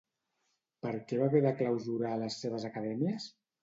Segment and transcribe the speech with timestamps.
[0.85, 3.35] Per què va haver de clausurar les seves acadèmies?